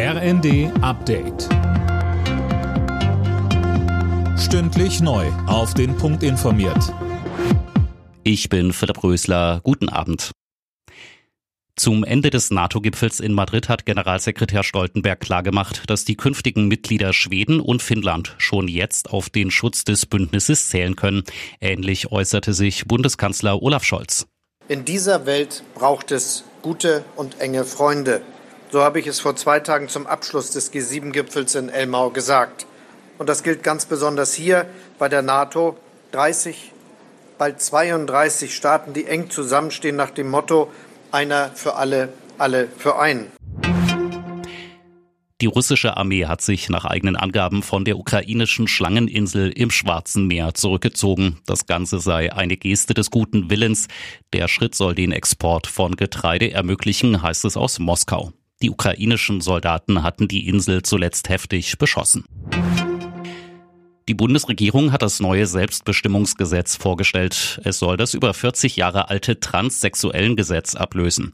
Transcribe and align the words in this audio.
RND 0.00 0.70
Update. 0.80 1.48
Stündlich 4.38 5.00
neu. 5.00 5.26
Auf 5.48 5.74
den 5.74 5.96
Punkt 5.96 6.22
informiert. 6.22 6.94
Ich 8.22 8.48
bin 8.48 8.72
Philipp 8.72 9.02
Rösler. 9.02 9.60
Guten 9.64 9.88
Abend. 9.88 10.30
Zum 11.74 12.04
Ende 12.04 12.30
des 12.30 12.52
NATO-Gipfels 12.52 13.18
in 13.18 13.32
Madrid 13.32 13.68
hat 13.68 13.86
Generalsekretär 13.86 14.62
Stoltenberg 14.62 15.18
klargemacht, 15.18 15.90
dass 15.90 16.04
die 16.04 16.16
künftigen 16.16 16.68
Mitglieder 16.68 17.12
Schweden 17.12 17.58
und 17.58 17.82
Finnland 17.82 18.36
schon 18.38 18.68
jetzt 18.68 19.10
auf 19.10 19.30
den 19.30 19.50
Schutz 19.50 19.82
des 19.82 20.06
Bündnisses 20.06 20.68
zählen 20.68 20.94
können. 20.94 21.24
Ähnlich 21.60 22.12
äußerte 22.12 22.52
sich 22.52 22.86
Bundeskanzler 22.86 23.60
Olaf 23.60 23.82
Scholz. 23.82 24.28
In 24.68 24.84
dieser 24.84 25.26
Welt 25.26 25.64
braucht 25.74 26.12
es 26.12 26.44
gute 26.62 27.04
und 27.16 27.40
enge 27.40 27.64
Freunde. 27.64 28.22
So 28.70 28.82
habe 28.82 29.00
ich 29.00 29.06
es 29.06 29.18
vor 29.18 29.34
zwei 29.34 29.60
Tagen 29.60 29.88
zum 29.88 30.06
Abschluss 30.06 30.50
des 30.50 30.72
G7-Gipfels 30.72 31.54
in 31.54 31.70
Elmau 31.70 32.10
gesagt. 32.10 32.66
Und 33.16 33.28
das 33.28 33.42
gilt 33.42 33.62
ganz 33.62 33.86
besonders 33.86 34.34
hier 34.34 34.66
bei 34.98 35.08
der 35.08 35.22
NATO. 35.22 35.76
30, 36.12 36.72
bald 37.38 37.62
32 37.62 38.54
Staaten, 38.54 38.92
die 38.92 39.06
eng 39.06 39.30
zusammenstehen 39.30 39.96
nach 39.96 40.10
dem 40.10 40.30
Motto 40.30 40.70
einer 41.12 41.50
für 41.54 41.76
alle, 41.76 42.10
alle 42.36 42.68
für 42.76 42.98
einen. 42.98 43.32
Die 45.40 45.46
russische 45.46 45.96
Armee 45.96 46.26
hat 46.26 46.42
sich 46.42 46.68
nach 46.68 46.84
eigenen 46.84 47.14
Angaben 47.14 47.62
von 47.62 47.84
der 47.84 47.96
ukrainischen 47.96 48.66
Schlangeninsel 48.66 49.50
im 49.50 49.70
Schwarzen 49.70 50.26
Meer 50.26 50.54
zurückgezogen. 50.54 51.38
Das 51.46 51.66
Ganze 51.66 52.00
sei 52.00 52.32
eine 52.32 52.56
Geste 52.56 52.92
des 52.92 53.10
guten 53.10 53.48
Willens. 53.48 53.86
Der 54.32 54.48
Schritt 54.48 54.74
soll 54.74 54.94
den 54.94 55.12
Export 55.12 55.68
von 55.68 55.94
Getreide 55.94 56.50
ermöglichen, 56.50 57.22
heißt 57.22 57.44
es 57.44 57.56
aus 57.56 57.78
Moskau. 57.78 58.32
Die 58.60 58.70
ukrainischen 58.70 59.40
Soldaten 59.40 60.02
hatten 60.02 60.26
die 60.26 60.48
Insel 60.48 60.82
zuletzt 60.82 61.28
heftig 61.28 61.78
beschossen. 61.78 62.24
Die 64.08 64.14
Bundesregierung 64.14 64.90
hat 64.90 65.02
das 65.02 65.20
neue 65.20 65.46
Selbstbestimmungsgesetz 65.46 66.74
vorgestellt. 66.74 67.60
Es 67.62 67.78
soll 67.78 67.96
das 67.96 68.14
über 68.14 68.34
40 68.34 68.74
Jahre 68.76 69.10
alte 69.10 69.38
Transsexuellengesetz 69.38 70.74
ablösen. 70.74 71.30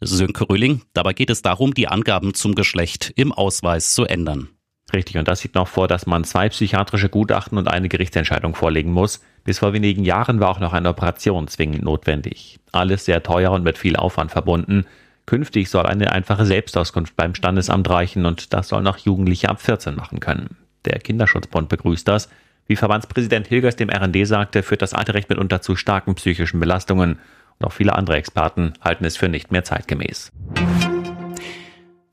Sönke 0.00 0.48
Röhling, 0.48 0.82
dabei 0.92 1.14
geht 1.14 1.30
es 1.30 1.42
darum, 1.42 1.74
die 1.74 1.88
Angaben 1.88 2.34
zum 2.34 2.54
Geschlecht 2.54 3.12
im 3.16 3.32
Ausweis 3.32 3.94
zu 3.94 4.04
ändern. 4.04 4.48
Richtig, 4.92 5.16
und 5.18 5.26
das 5.26 5.40
sieht 5.40 5.54
noch 5.54 5.68
vor, 5.68 5.88
dass 5.88 6.06
man 6.06 6.24
zwei 6.24 6.48
psychiatrische 6.48 7.08
Gutachten 7.08 7.58
und 7.58 7.66
eine 7.66 7.88
Gerichtsentscheidung 7.88 8.54
vorlegen 8.54 8.92
muss. 8.92 9.20
Bis 9.42 9.58
vor 9.58 9.72
wenigen 9.72 10.04
Jahren 10.04 10.38
war 10.38 10.50
auch 10.50 10.60
noch 10.60 10.74
eine 10.74 10.90
Operation 10.90 11.48
zwingend 11.48 11.82
notwendig. 11.82 12.60
Alles 12.72 13.04
sehr 13.04 13.22
teuer 13.22 13.50
und 13.50 13.64
mit 13.64 13.78
viel 13.78 13.96
Aufwand 13.96 14.30
verbunden. 14.30 14.86
Künftig 15.28 15.68
soll 15.68 15.84
eine 15.84 16.10
einfache 16.10 16.46
Selbstauskunft 16.46 17.14
beim 17.14 17.34
Standesamt 17.34 17.90
reichen 17.90 18.24
und 18.24 18.54
das 18.54 18.68
soll 18.68 18.80
noch 18.80 18.96
Jugendliche 18.96 19.50
ab 19.50 19.60
14 19.60 19.94
machen 19.94 20.20
können. 20.20 20.56
Der 20.86 21.00
Kinderschutzbund 21.00 21.68
begrüßt 21.68 22.08
das. 22.08 22.30
Wie 22.66 22.76
Verbandspräsident 22.76 23.46
Hilgers 23.46 23.76
dem 23.76 23.90
RND 23.90 24.26
sagte, 24.26 24.62
führt 24.62 24.80
das 24.80 24.94
alte 24.94 25.12
Recht 25.12 25.28
mitunter 25.28 25.60
zu 25.60 25.76
starken 25.76 26.14
psychischen 26.14 26.60
Belastungen. 26.60 27.18
Und 27.58 27.66
auch 27.66 27.72
viele 27.72 27.94
andere 27.94 28.16
Experten 28.16 28.72
halten 28.80 29.04
es 29.04 29.18
für 29.18 29.28
nicht 29.28 29.52
mehr 29.52 29.64
zeitgemäß. 29.64 30.32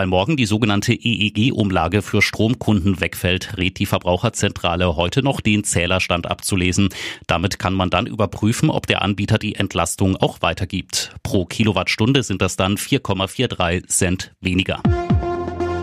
Weil 0.00 0.06
morgen 0.06 0.38
die 0.38 0.46
sogenannte 0.46 0.94
EEG-Umlage 0.94 2.00
für 2.00 2.22
Stromkunden 2.22 3.02
wegfällt, 3.02 3.58
rät 3.58 3.78
die 3.78 3.84
Verbraucherzentrale 3.84 4.96
heute 4.96 5.22
noch 5.22 5.42
den 5.42 5.62
Zählerstand 5.62 6.26
abzulesen. 6.26 6.88
Damit 7.26 7.58
kann 7.58 7.74
man 7.74 7.90
dann 7.90 8.06
überprüfen, 8.06 8.70
ob 8.70 8.86
der 8.86 9.02
Anbieter 9.02 9.36
die 9.36 9.56
Entlastung 9.56 10.16
auch 10.16 10.40
weitergibt. 10.40 11.14
Pro 11.22 11.44
Kilowattstunde 11.44 12.22
sind 12.22 12.40
das 12.40 12.56
dann 12.56 12.76
4,43 12.76 13.88
Cent 13.88 14.32
weniger. 14.40 14.82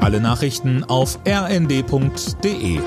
Alle 0.01 0.19
Nachrichten 0.19 0.83
auf 0.83 1.19
rnd.de 1.27 2.79